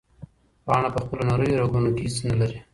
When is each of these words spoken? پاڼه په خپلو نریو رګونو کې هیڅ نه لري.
پاڼه 0.65 0.89
په 0.93 0.99
خپلو 1.03 1.23
نریو 1.29 1.59
رګونو 1.61 1.89
کې 1.95 2.03
هیڅ 2.05 2.17
نه 2.29 2.35
لري. 2.39 2.59